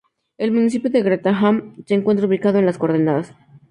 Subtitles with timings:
[0.39, 3.35] El municipio de Grantham se encuentra ubicado en las coordenadas